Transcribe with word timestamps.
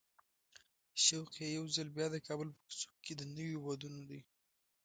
شوق 1.03 1.29
یې 1.41 1.47
یو 1.57 1.65
ځل 1.75 1.87
بیا 1.97 2.07
د 2.11 2.15
کابل 2.27 2.47
په 2.53 2.59
کوڅو 2.67 2.91
کې 3.03 3.13
د 3.15 3.21
نویو 3.35 3.63
وادونو 3.65 4.01
دی. 4.09 4.21